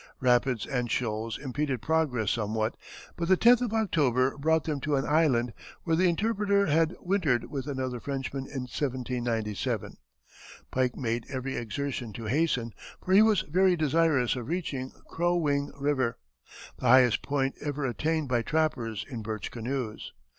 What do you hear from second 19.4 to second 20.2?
canoes.